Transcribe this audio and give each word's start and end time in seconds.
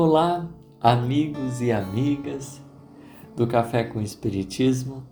Olá, 0.00 0.48
amigos 0.80 1.60
e 1.60 1.72
amigas 1.72 2.64
do 3.34 3.48
Café 3.48 3.82
com 3.82 4.00
Espiritismo. 4.00 5.04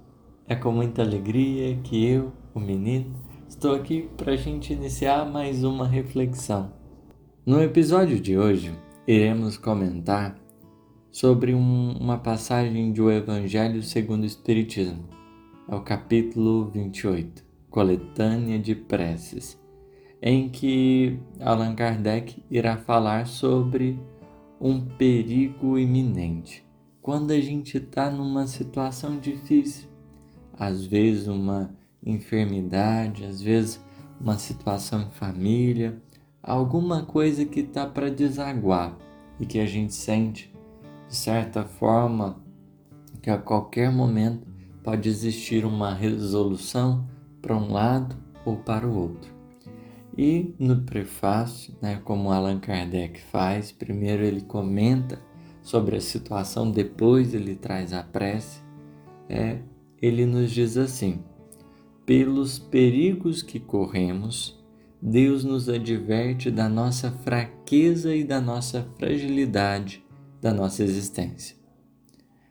É 0.46 0.54
com 0.54 0.70
muita 0.70 1.02
alegria 1.02 1.76
que 1.82 2.06
eu, 2.06 2.32
o 2.54 2.60
menino, 2.60 3.12
estou 3.48 3.74
aqui 3.74 4.08
para 4.16 4.34
a 4.34 4.36
gente 4.36 4.72
iniciar 4.72 5.28
mais 5.28 5.64
uma 5.64 5.88
reflexão. 5.88 6.72
No 7.44 7.60
episódio 7.60 8.20
de 8.20 8.38
hoje, 8.38 8.78
iremos 9.08 9.58
comentar 9.58 10.38
sobre 11.10 11.52
um, 11.52 11.96
uma 11.98 12.18
passagem 12.18 12.92
do 12.92 13.10
Evangelho 13.10 13.82
segundo 13.82 14.22
o 14.22 14.26
Espiritismo. 14.26 15.02
É 15.68 15.74
o 15.74 15.80
capítulo 15.80 16.70
28, 16.70 17.42
Coletânea 17.68 18.56
de 18.60 18.76
Preces, 18.76 19.60
em 20.22 20.48
que 20.48 21.18
Allan 21.40 21.74
Kardec 21.74 22.40
irá 22.48 22.76
falar 22.76 23.26
sobre 23.26 23.98
um 24.60 24.80
perigo 24.80 25.78
iminente. 25.78 26.64
Quando 27.02 27.30
a 27.30 27.40
gente 27.40 27.76
está 27.76 28.10
numa 28.10 28.46
situação 28.46 29.18
difícil, 29.18 29.88
às 30.58 30.84
vezes 30.84 31.28
uma 31.28 31.70
enfermidade, 32.04 33.24
às 33.24 33.40
vezes 33.40 33.80
uma 34.20 34.38
situação 34.38 35.02
em 35.02 35.10
família, 35.10 36.00
alguma 36.42 37.04
coisa 37.04 37.44
que 37.44 37.60
está 37.60 37.86
para 37.86 38.10
desaguar 38.10 38.96
e 39.38 39.46
que 39.46 39.58
a 39.58 39.66
gente 39.66 39.94
sente, 39.94 40.52
de 41.08 41.14
certa 41.16 41.64
forma, 41.64 42.42
que 43.20 43.30
a 43.30 43.38
qualquer 43.38 43.92
momento 43.92 44.46
pode 44.82 45.08
existir 45.08 45.64
uma 45.64 45.92
resolução 45.92 47.06
para 47.42 47.56
um 47.56 47.72
lado 47.72 48.16
ou 48.44 48.56
para 48.56 48.86
o 48.86 48.96
outro. 48.96 49.35
E 50.16 50.54
no 50.58 50.82
prefácio, 50.82 51.74
né, 51.82 52.00
como 52.04 52.32
Allan 52.32 52.58
Kardec 52.58 53.20
faz, 53.20 53.70
primeiro 53.70 54.22
ele 54.24 54.40
comenta 54.40 55.20
sobre 55.62 55.96
a 55.96 56.00
situação, 56.00 56.70
depois 56.70 57.34
ele 57.34 57.54
traz 57.54 57.92
a 57.92 58.02
prece, 58.02 58.60
é, 59.28 59.58
ele 60.00 60.24
nos 60.24 60.50
diz 60.50 60.76
assim: 60.76 61.22
pelos 62.06 62.58
perigos 62.58 63.42
que 63.42 63.60
corremos, 63.60 64.58
Deus 65.02 65.44
nos 65.44 65.68
adverte 65.68 66.50
da 66.50 66.68
nossa 66.68 67.10
fraqueza 67.10 68.14
e 68.14 68.24
da 68.24 68.40
nossa 68.40 68.88
fragilidade 68.98 70.02
da 70.40 70.54
nossa 70.54 70.82
existência. 70.82 71.56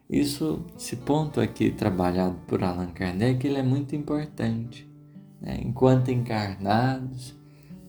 Isso, 0.09 0.63
esse 0.77 0.97
ponto 0.97 1.41
aqui 1.41 1.71
trabalhado 1.71 2.35
por 2.47 2.63
Allan 2.63 2.91
Kardec, 2.91 3.47
ele 3.47 3.57
é 3.57 3.63
muito 3.63 3.95
importante. 3.95 4.87
Né? 5.41 5.59
Enquanto 5.63 6.11
encarnados, 6.11 7.35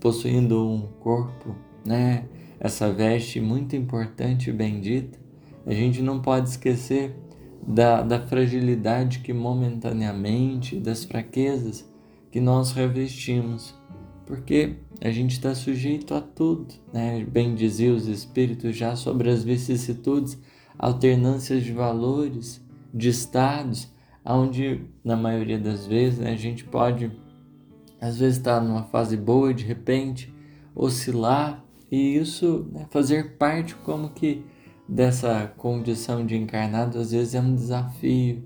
possuindo 0.01 0.69
um 0.69 0.83
corpo, 1.01 1.55
né? 1.85 2.25
Essa 2.59 2.93
veste 2.93 3.41
muito 3.41 3.77
importante 3.77 4.51
e 4.51 4.53
bendita, 4.53 5.19
a 5.67 5.75
gente 5.75 6.01
não 6.01 6.21
pode 6.21 6.49
esquecer 6.49 7.15
da, 7.67 8.03
da 8.03 8.21
fragilidade 8.21 9.19
que 9.19 9.33
momentaneamente, 9.33 10.79
das 10.79 11.05
fraquezas 11.05 11.89
que 12.31 12.41
nós 12.41 12.73
revestimos, 12.73 13.75
porque 14.25 14.77
a 15.01 15.11
gente 15.11 15.33
está 15.33 15.55
sujeito 15.55 16.15
a 16.15 16.21
tudo, 16.21 16.75
né? 16.93 17.25
Bem 17.25 17.55
dizia 17.55 17.93
os 17.93 18.07
espíritos 18.07 18.77
já 18.77 18.95
sobre 18.95 19.31
as 19.31 19.43
vicissitudes, 19.43 20.39
alternâncias 20.79 21.65
de 21.65 21.73
valores, 21.73 22.65
de 22.93 23.09
estados, 23.09 23.93
onde 24.25 24.83
na 25.05 25.17
maioria 25.17 25.59
das 25.59 25.87
vezes 25.87 26.19
né, 26.19 26.33
a 26.33 26.37
gente 26.37 26.65
pode 26.65 27.11
às 28.01 28.19
vezes 28.19 28.39
está 28.39 28.61
numa 28.61 28.85
fase 28.85 29.17
boa 29.17 29.51
e 29.51 29.55
de 29.55 29.65
repente 29.65 30.35
oscilar 30.75 31.65
e 31.91 32.17
isso 32.17 32.69
né, 32.73 32.87
fazer 32.91 33.37
parte 33.37 33.75
como 33.77 34.11
que 34.11 34.45
dessa 34.89 35.53
condição 35.57 36.25
de 36.25 36.37
encarnado 36.37 36.99
às 36.99 37.11
vezes 37.13 37.35
é 37.35 37.41
um 37.41 37.55
desafio. 37.55 38.45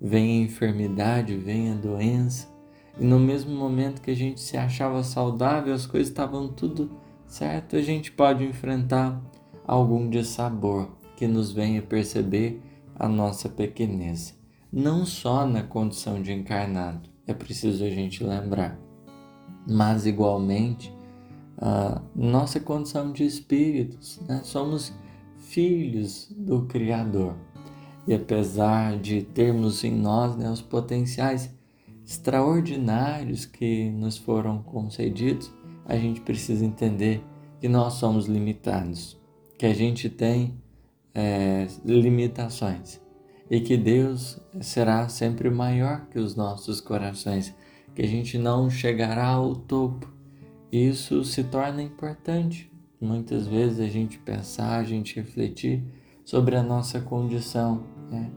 Vem 0.00 0.40
a 0.40 0.44
enfermidade, 0.44 1.36
vem 1.36 1.72
a 1.72 1.74
doença 1.74 2.54
e 2.98 3.04
no 3.04 3.18
mesmo 3.18 3.54
momento 3.54 4.00
que 4.00 4.10
a 4.10 4.16
gente 4.16 4.40
se 4.40 4.56
achava 4.56 5.02
saudável, 5.02 5.74
as 5.74 5.86
coisas 5.86 6.08
estavam 6.08 6.48
tudo 6.48 6.90
certo, 7.26 7.76
a 7.76 7.82
gente 7.82 8.12
pode 8.12 8.44
enfrentar 8.44 9.20
algum 9.66 10.08
dissabor 10.08 10.90
que 11.16 11.26
nos 11.26 11.50
venha 11.50 11.82
perceber 11.82 12.62
a 12.94 13.08
nossa 13.08 13.48
pequenez. 13.48 14.38
Não 14.72 15.04
só 15.04 15.46
na 15.46 15.62
condição 15.62 16.22
de 16.22 16.32
encarnado, 16.32 17.08
é 17.26 17.34
preciso 17.34 17.84
a 17.84 17.90
gente 17.90 18.22
lembrar 18.22 18.78
mas 19.66 20.06
igualmente 20.06 20.92
a 21.58 22.02
nossa 22.14 22.60
condição 22.60 23.12
de 23.12 23.24
espíritos, 23.24 24.20
né? 24.28 24.40
somos 24.44 24.92
filhos 25.38 26.28
do 26.36 26.62
Criador. 26.62 27.34
E 28.06 28.14
apesar 28.14 28.98
de 28.98 29.22
termos 29.22 29.82
em 29.82 29.92
nós 29.92 30.36
né, 30.36 30.50
os 30.50 30.60
potenciais 30.60 31.50
extraordinários 32.04 33.46
que 33.46 33.90
nos 33.90 34.18
foram 34.18 34.62
concedidos, 34.62 35.50
a 35.86 35.96
gente 35.96 36.20
precisa 36.20 36.64
entender 36.64 37.24
que 37.60 37.68
nós 37.68 37.94
somos 37.94 38.26
limitados, 38.26 39.18
que 39.58 39.64
a 39.64 39.74
gente 39.74 40.10
tem 40.10 40.54
é, 41.14 41.66
limitações 41.84 43.00
e 43.50 43.60
que 43.60 43.76
Deus 43.76 44.38
será 44.60 45.08
sempre 45.08 45.48
maior 45.48 46.06
que 46.10 46.18
os 46.18 46.34
nossos 46.34 46.80
corações 46.80 47.54
que 47.94 48.02
a 48.02 48.06
gente 48.06 48.36
não 48.36 48.68
chegará 48.68 49.28
ao 49.28 49.54
topo. 49.54 50.12
Isso 50.72 51.22
se 51.24 51.44
torna 51.44 51.82
importante. 51.82 52.70
Muitas 53.00 53.46
vezes 53.46 53.80
a 53.80 53.86
gente 53.86 54.18
pensar, 54.18 54.78
a 54.78 54.84
gente 54.84 55.14
refletir 55.16 55.84
sobre 56.24 56.56
a 56.56 56.62
nossa 56.62 57.00
condição 57.00 57.84
né, 58.10 58.30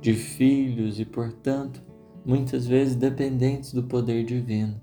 de 0.00 0.14
filhos 0.14 0.98
e, 0.98 1.04
portanto, 1.04 1.82
muitas 2.24 2.66
vezes 2.66 2.96
dependentes 2.96 3.72
do 3.72 3.84
poder 3.84 4.24
divino. 4.24 4.80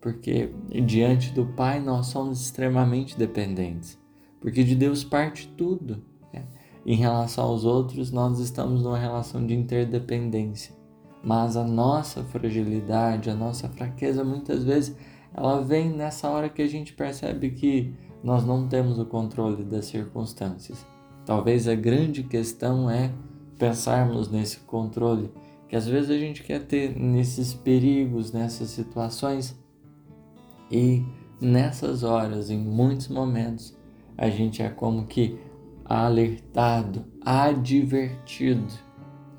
Porque 0.00 0.50
diante 0.86 1.30
do 1.32 1.46
Pai 1.46 1.78
nós 1.78 2.06
somos 2.06 2.40
extremamente 2.40 3.18
dependentes. 3.18 3.98
Porque 4.40 4.64
de 4.64 4.74
Deus 4.74 5.04
parte 5.04 5.46
tudo. 5.56 6.02
Né? 6.32 6.44
Em 6.86 6.96
relação 6.96 7.44
aos 7.44 7.64
outros, 7.64 8.10
nós 8.10 8.38
estamos 8.40 8.82
numa 8.82 8.98
relação 8.98 9.46
de 9.46 9.54
interdependência 9.54 10.79
mas 11.22 11.56
a 11.56 11.64
nossa 11.64 12.22
fragilidade, 12.24 13.30
a 13.30 13.34
nossa 13.34 13.68
fraqueza, 13.68 14.24
muitas 14.24 14.64
vezes 14.64 14.96
ela 15.34 15.60
vem 15.60 15.90
nessa 15.90 16.28
hora 16.28 16.48
que 16.48 16.62
a 16.62 16.66
gente 16.66 16.92
percebe 16.92 17.50
que 17.50 17.94
nós 18.22 18.44
não 18.44 18.68
temos 18.68 18.98
o 18.98 19.06
controle 19.06 19.64
das 19.64 19.86
circunstâncias. 19.86 20.84
Talvez 21.24 21.68
a 21.68 21.74
grande 21.74 22.22
questão 22.22 22.90
é 22.90 23.12
pensarmos 23.58 24.30
nesse 24.30 24.60
controle, 24.60 25.30
que 25.68 25.76
às 25.76 25.86
vezes 25.86 26.10
a 26.10 26.18
gente 26.18 26.42
quer 26.42 26.66
ter 26.66 26.98
nesses 26.98 27.54
perigos, 27.54 28.32
nessas 28.32 28.70
situações, 28.70 29.58
e 30.70 31.04
nessas 31.40 32.04
horas, 32.04 32.48
em 32.48 32.58
muitos 32.58 33.08
momentos, 33.08 33.76
a 34.16 34.30
gente 34.30 34.62
é 34.62 34.68
como 34.68 35.06
que 35.06 35.38
alertado, 35.84 37.04
advertido 37.20 38.72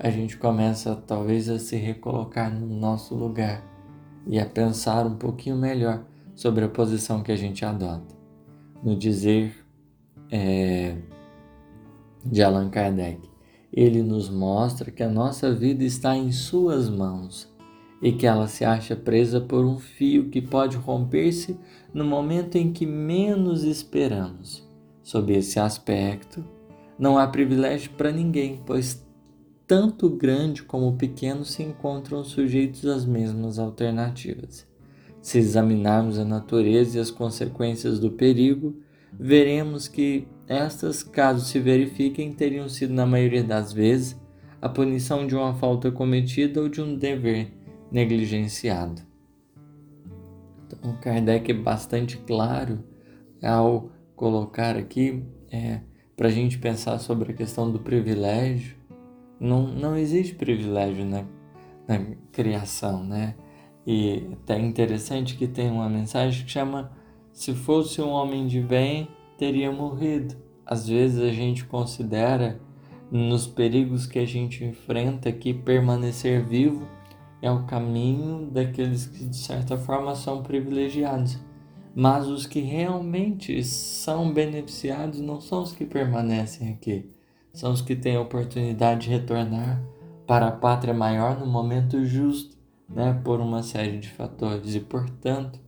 a 0.02 0.10
gente 0.10 0.36
começa 0.36 0.96
talvez 1.06 1.48
a 1.48 1.60
se 1.60 1.76
recolocar 1.76 2.52
no 2.52 2.66
nosso 2.66 3.14
lugar 3.14 3.64
e 4.26 4.36
a 4.36 4.44
pensar 4.44 5.06
um 5.06 5.14
pouquinho 5.14 5.54
melhor 5.56 6.04
sobre 6.34 6.64
a 6.64 6.68
posição 6.68 7.22
que 7.22 7.30
a 7.30 7.36
gente 7.36 7.64
adota. 7.64 8.12
No 8.82 8.96
dizer 8.96 9.54
é, 10.28 10.96
de 12.24 12.42
Allan 12.42 12.68
Kardec, 12.68 13.20
ele 13.72 14.02
nos 14.02 14.28
mostra 14.28 14.90
que 14.90 15.04
a 15.04 15.08
nossa 15.08 15.54
vida 15.54 15.84
está 15.84 16.16
em 16.16 16.32
suas 16.32 16.88
mãos 16.88 17.48
e 18.02 18.10
que 18.10 18.26
ela 18.26 18.48
se 18.48 18.64
acha 18.64 18.96
presa 18.96 19.40
por 19.40 19.64
um 19.64 19.78
fio 19.78 20.30
que 20.30 20.42
pode 20.42 20.76
romper-se 20.76 21.56
no 21.94 22.04
momento 22.04 22.56
em 22.56 22.72
que 22.72 22.84
menos 22.84 23.62
esperamos. 23.62 24.68
Sob 25.00 25.32
esse 25.32 25.60
aspecto, 25.60 26.44
não 26.98 27.16
há 27.16 27.28
privilégio 27.28 27.92
para 27.92 28.10
ninguém, 28.10 28.60
pois 28.66 29.06
tanto 29.72 30.10
grande 30.10 30.62
como 30.62 30.98
pequeno 30.98 31.46
se 31.46 31.62
encontram 31.62 32.22
sujeitos 32.22 32.84
às 32.84 33.06
mesmas 33.06 33.58
alternativas. 33.58 34.68
Se 35.22 35.38
examinarmos 35.38 36.18
a 36.18 36.26
natureza 36.26 36.98
e 36.98 37.00
as 37.00 37.10
consequências 37.10 37.98
do 37.98 38.10
perigo, 38.10 38.76
veremos 39.18 39.88
que 39.88 40.28
estas, 40.46 41.02
caso 41.02 41.46
se 41.46 41.58
verifiquem, 41.58 42.34
teriam 42.34 42.68
sido, 42.68 42.92
na 42.92 43.06
maioria 43.06 43.42
das 43.42 43.72
vezes, 43.72 44.14
a 44.60 44.68
punição 44.68 45.26
de 45.26 45.34
uma 45.34 45.54
falta 45.54 45.90
cometida 45.90 46.60
ou 46.60 46.68
de 46.68 46.82
um 46.82 46.94
dever 46.94 47.50
negligenciado. 47.90 49.00
Então, 50.66 50.98
Kardec 51.00 51.50
é 51.50 51.54
bastante 51.54 52.18
claro 52.18 52.84
ao 53.42 53.90
colocar 54.14 54.76
aqui 54.76 55.24
é, 55.50 55.80
para 56.14 56.28
a 56.28 56.30
gente 56.30 56.58
pensar 56.58 56.98
sobre 56.98 57.32
a 57.32 57.34
questão 57.34 57.72
do 57.72 57.78
privilégio 57.78 58.81
não, 59.42 59.66
não 59.66 59.96
existe 59.96 60.36
privilégio 60.36 61.04
na, 61.04 61.24
na 61.88 62.14
criação, 62.30 63.02
né? 63.02 63.34
E 63.84 64.28
é 64.46 64.58
interessante 64.58 65.34
que 65.36 65.48
tem 65.48 65.68
uma 65.68 65.88
mensagem 65.88 66.44
que 66.44 66.50
chama 66.50 66.92
Se 67.32 67.52
fosse 67.52 68.00
um 68.00 68.10
homem 68.10 68.46
de 68.46 68.60
bem, 68.60 69.08
teria 69.36 69.72
morrido. 69.72 70.36
às 70.64 70.86
vezes 70.88 71.20
a 71.20 71.32
gente 71.32 71.64
considera 71.64 72.60
nos 73.10 73.46
perigos 73.46 74.06
que 74.06 74.20
a 74.20 74.26
gente 74.26 74.64
enfrenta 74.64 75.32
que 75.32 75.52
permanecer 75.52 76.44
vivo 76.44 76.86
é 77.42 77.50
o 77.50 77.64
caminho 77.64 78.46
daqueles 78.46 79.06
que 79.06 79.26
de 79.26 79.36
certa 79.36 79.76
forma 79.76 80.14
são 80.14 80.42
privilegiados. 80.42 81.38
Mas 81.94 82.28
os 82.28 82.46
que 82.46 82.60
realmente 82.60 83.62
são 83.64 84.32
beneficiados 84.32 85.20
não 85.20 85.40
são 85.40 85.62
os 85.62 85.72
que 85.72 85.84
permanecem 85.84 86.70
aqui, 86.70 87.10
são 87.52 87.72
os 87.72 87.82
que 87.82 87.94
têm 87.94 88.16
a 88.16 88.20
oportunidade 88.20 89.02
de 89.02 89.10
retornar 89.10 89.82
para 90.26 90.48
a 90.48 90.52
pátria 90.52 90.94
maior 90.94 91.38
no 91.38 91.46
momento 91.46 92.04
justo, 92.04 92.56
né, 92.88 93.20
por 93.24 93.40
uma 93.40 93.62
série 93.62 93.98
de 93.98 94.08
fatores. 94.08 94.74
E 94.74 94.80
portanto, 94.80 95.60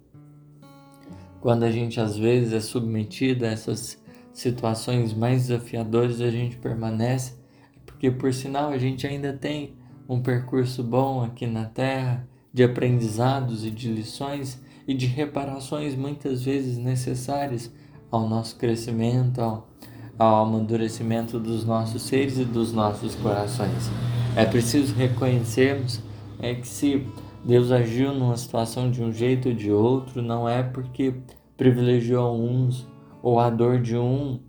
quando 1.40 1.64
a 1.64 1.70
gente 1.70 2.00
às 2.00 2.16
vezes 2.16 2.52
é 2.52 2.60
submetido 2.60 3.44
a 3.44 3.48
essas 3.48 4.02
situações 4.32 5.12
mais 5.12 5.48
desafiadoras, 5.48 6.20
a 6.20 6.30
gente 6.30 6.56
permanece, 6.56 7.34
porque 7.84 8.10
por 8.10 8.32
sinal 8.32 8.70
a 8.70 8.78
gente 8.78 9.06
ainda 9.06 9.32
tem 9.32 9.76
um 10.08 10.20
percurso 10.20 10.82
bom 10.82 11.22
aqui 11.22 11.46
na 11.46 11.66
Terra, 11.66 12.26
de 12.52 12.62
aprendizados 12.62 13.64
e 13.64 13.70
de 13.70 13.90
lições 13.90 14.62
e 14.86 14.94
de 14.94 15.06
reparações 15.06 15.94
muitas 15.94 16.42
vezes 16.42 16.78
necessárias 16.78 17.72
ao 18.10 18.28
nosso 18.28 18.56
crescimento, 18.56 19.40
ao, 19.40 19.68
ao 20.18 20.44
amadurecimento 20.44 21.38
dos 21.38 21.64
nossos 21.64 22.02
seres 22.02 22.38
e 22.38 22.44
dos 22.44 22.72
nossos 22.72 23.14
corações. 23.16 23.90
É 24.36 24.44
preciso 24.44 24.94
reconhecermos 24.94 26.00
é 26.38 26.54
que 26.54 26.66
se 26.66 27.06
Deus 27.44 27.70
agiu 27.70 28.12
numa 28.12 28.36
situação 28.36 28.90
de 28.90 29.02
um 29.02 29.12
jeito 29.12 29.48
ou 29.48 29.54
de 29.54 29.70
outro, 29.70 30.22
não 30.22 30.48
é 30.48 30.62
porque 30.62 31.14
privilegiou 31.56 32.34
uns 32.38 32.86
ou 33.22 33.38
a 33.38 33.48
dor 33.48 33.80
de 33.80 33.96
um 33.96 34.40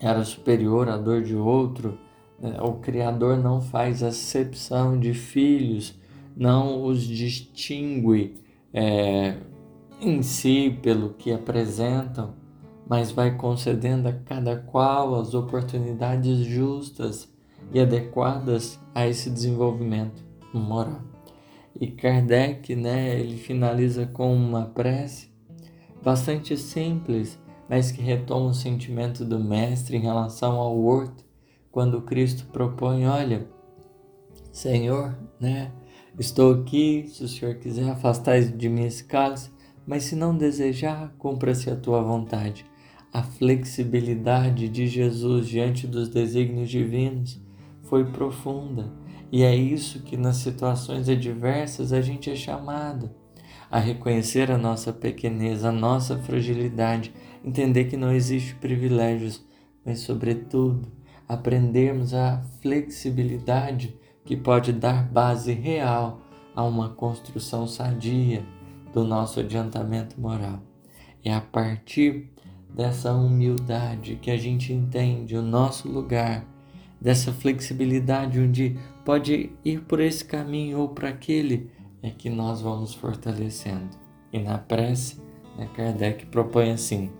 era 0.00 0.24
superior 0.24 0.88
à 0.88 0.96
dor 0.96 1.22
de 1.22 1.34
outro, 1.34 1.98
né? 2.38 2.56
O 2.60 2.74
Criador 2.74 3.36
não 3.38 3.60
faz 3.60 4.02
acepção 4.02 4.98
de 4.98 5.14
filhos, 5.14 5.98
não 6.36 6.84
os 6.84 7.02
distingue 7.02 8.40
é, 8.72 9.36
em 10.00 10.22
si 10.22 10.78
pelo 10.82 11.10
que 11.10 11.32
apresentam, 11.32 12.34
mas 12.88 13.10
vai 13.10 13.36
concedendo 13.36 14.08
a 14.08 14.12
cada 14.12 14.56
qual 14.56 15.16
as 15.16 15.34
oportunidades 15.34 16.38
justas 16.38 17.28
e 17.72 17.80
adequadas 17.80 18.78
a 18.94 19.06
esse 19.06 19.28
desenvolvimento 19.28 20.24
moral. 20.52 21.00
E 21.78 21.88
Kardec, 21.88 22.74
né, 22.74 23.18
ele 23.18 23.36
finaliza 23.36 24.06
com 24.06 24.34
uma 24.34 24.66
prece 24.66 25.28
bastante 26.02 26.56
simples, 26.56 27.38
mas 27.68 27.90
que 27.90 28.00
retoma 28.00 28.50
o 28.50 28.54
sentimento 28.54 29.24
do 29.24 29.38
mestre 29.38 29.96
em 29.96 30.00
relação 30.00 30.56
ao 30.56 30.78
horto 30.78 31.24
quando 31.70 32.00
Cristo 32.00 32.46
propõe, 32.46 33.06
olha, 33.06 33.46
Senhor, 34.50 35.18
né? 35.38 35.72
Estou 36.18 36.54
aqui, 36.54 37.06
se 37.08 37.24
o 37.24 37.28
Senhor 37.28 37.56
quiser 37.56 37.90
afastar 37.90 38.40
de 38.40 38.68
mim 38.70 38.84
esse 38.84 39.04
cálice, 39.04 39.50
mas 39.86 40.04
se 40.04 40.16
não 40.16 40.34
desejar, 40.34 41.12
cumpra-se 41.18 41.68
a 41.68 41.76
tua 41.76 42.00
vontade. 42.00 42.64
A 43.12 43.22
flexibilidade 43.22 44.68
de 44.68 44.86
Jesus 44.86 45.48
diante 45.48 45.86
dos 45.86 46.08
desígnios 46.08 46.68
divinos 46.68 47.40
foi 47.82 48.04
profunda, 48.04 48.92
e 49.32 49.42
é 49.42 49.54
isso 49.54 50.02
que 50.02 50.16
nas 50.16 50.36
situações 50.36 51.08
adversas 51.08 51.92
a 51.92 52.00
gente 52.00 52.30
é 52.30 52.34
chamado 52.34 53.10
a 53.70 53.78
reconhecer 53.78 54.50
a 54.50 54.58
nossa 54.58 54.92
pequenez, 54.92 55.64
a 55.64 55.72
nossa 55.72 56.16
fragilidade, 56.18 57.12
entender 57.44 57.86
que 57.86 57.96
não 57.96 58.12
existe 58.12 58.54
privilégios, 58.54 59.44
mas 59.84 60.00
sobretudo 60.00 60.90
aprendermos 61.28 62.14
a 62.14 62.42
flexibilidade 62.60 63.96
que 64.24 64.36
pode 64.36 64.72
dar 64.72 65.04
base 65.04 65.52
real 65.52 66.22
a 66.54 66.64
uma 66.64 66.90
construção 66.90 67.66
sadia 67.66 68.44
do 68.92 69.04
nosso 69.04 69.40
adiantamento 69.40 70.20
moral. 70.20 70.62
É 71.24 71.32
a 71.32 71.40
partir 71.40 72.30
dessa 72.74 73.12
humildade 73.12 74.16
que 74.16 74.30
a 74.30 74.36
gente 74.36 74.72
entende 74.72 75.36
o 75.36 75.42
nosso 75.42 75.88
lugar, 75.88 76.46
dessa 77.00 77.32
flexibilidade 77.32 78.40
onde 78.40 78.78
pode 79.04 79.52
ir 79.64 79.82
por 79.82 80.00
esse 80.00 80.24
caminho 80.24 80.78
ou 80.78 80.88
para 80.88 81.08
aquele, 81.08 81.70
é 82.02 82.10
que 82.10 82.28
nós 82.28 82.60
vamos 82.60 82.94
fortalecendo. 82.94 83.96
E 84.32 84.38
na 84.38 84.58
prece, 84.58 85.20
né, 85.56 85.68
Kardec 85.74 86.26
propõe 86.26 86.70
assim: 86.70 87.10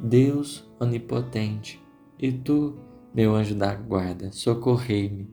Deus 0.00 0.68
onipotente, 0.78 1.80
e 2.18 2.32
tu 2.32 2.76
meu 3.14 3.34
anjo 3.34 3.54
da 3.54 3.74
guarda, 3.74 4.30
socorrei-me. 4.32 5.28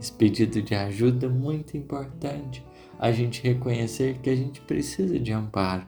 Esse 0.00 0.12
pedido 0.12 0.62
de 0.62 0.74
ajuda 0.74 1.26
é 1.26 1.28
muito 1.28 1.76
importante, 1.76 2.64
a 2.98 3.12
gente 3.12 3.42
reconhecer 3.42 4.18
que 4.22 4.30
a 4.30 4.36
gente 4.36 4.60
precisa 4.62 5.18
de 5.18 5.32
amparo. 5.32 5.86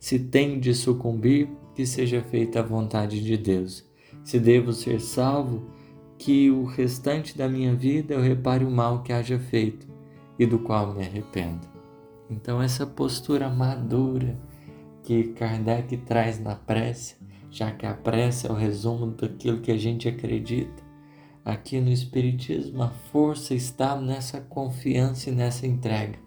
Se 0.00 0.18
tenho 0.18 0.60
de 0.60 0.74
sucumbir, 0.74 1.48
que 1.76 1.86
seja 1.86 2.20
feita 2.20 2.58
a 2.58 2.64
vontade 2.64 3.22
de 3.22 3.36
Deus. 3.36 3.88
Se 4.24 4.40
devo 4.40 4.72
ser 4.72 5.00
salvo, 5.00 5.70
que 6.18 6.50
o 6.50 6.64
restante 6.64 7.38
da 7.38 7.48
minha 7.48 7.72
vida 7.72 8.14
eu 8.14 8.20
repare 8.20 8.64
o 8.64 8.70
mal 8.70 9.04
que 9.04 9.12
haja 9.12 9.38
feito 9.38 9.86
e 10.36 10.44
do 10.44 10.58
qual 10.58 10.92
me 10.92 11.04
arrependo. 11.04 11.68
Então, 12.28 12.60
essa 12.60 12.84
postura 12.84 13.48
madura 13.48 14.36
que 15.04 15.28
Kardec 15.34 15.96
traz 15.98 16.40
na 16.40 16.56
prece 16.56 17.20
já 17.50 17.72
que 17.72 17.84
a 17.84 17.92
prece 17.92 18.46
é 18.46 18.50
o 18.50 18.54
resumo 18.54 19.08
daquilo 19.08 19.60
que 19.60 19.72
a 19.72 19.76
gente 19.76 20.08
acredita. 20.08 20.88
Aqui 21.44 21.80
no 21.80 21.90
Espiritismo, 21.90 22.82
a 22.82 22.90
força 22.90 23.54
está 23.54 24.00
nessa 24.00 24.40
confiança 24.40 25.30
e 25.30 25.32
nessa 25.32 25.66
entrega, 25.66 26.18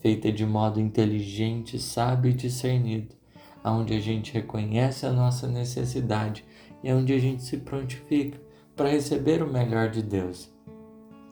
feita 0.00 0.30
de 0.30 0.46
modo 0.46 0.78
inteligente, 0.78 1.78
sábio 1.78 2.30
e 2.30 2.34
discernido, 2.34 3.16
onde 3.64 3.94
a 3.94 4.00
gente 4.00 4.32
reconhece 4.32 5.06
a 5.06 5.12
nossa 5.12 5.46
necessidade 5.46 6.44
e 6.82 6.92
onde 6.92 7.12
a 7.12 7.18
gente 7.18 7.42
se 7.42 7.58
prontifica 7.58 8.40
para 8.76 8.88
receber 8.88 9.42
o 9.42 9.52
melhor 9.52 9.90
de 9.90 10.02
Deus. 10.02 10.50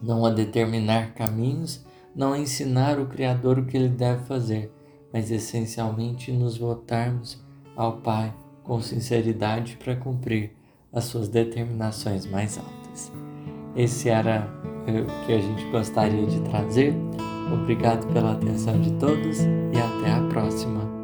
Não 0.01 0.25
a 0.25 0.29
determinar 0.29 1.13
caminhos, 1.13 1.85
não 2.15 2.33
a 2.33 2.39
ensinar 2.39 2.99
o 2.99 3.07
Criador 3.07 3.59
o 3.59 3.65
que 3.65 3.77
ele 3.77 3.89
deve 3.89 4.25
fazer, 4.25 4.71
mas 5.13 5.31
essencialmente 5.31 6.31
nos 6.31 6.57
voltarmos 6.57 7.43
ao 7.75 7.97
Pai 7.97 8.33
com 8.63 8.81
sinceridade 8.81 9.77
para 9.77 9.95
cumprir 9.95 10.51
as 10.91 11.05
suas 11.05 11.29
determinações 11.29 12.25
mais 12.25 12.57
altas. 12.57 13.11
Esse 13.75 14.09
era 14.09 14.49
o 14.87 15.25
que 15.25 15.33
a 15.33 15.39
gente 15.39 15.63
gostaria 15.71 16.25
de 16.25 16.41
trazer. 16.41 16.93
Obrigado 17.53 18.11
pela 18.11 18.33
atenção 18.33 18.81
de 18.81 18.91
todos 18.93 19.39
e 19.39 19.79
até 19.79 20.11
a 20.11 20.27
próxima. 20.27 20.96